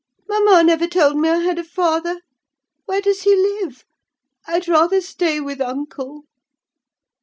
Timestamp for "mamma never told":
0.27-1.15